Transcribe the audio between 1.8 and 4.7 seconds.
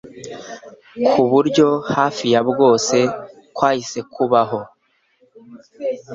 hafi ya bwose kwahise kubaho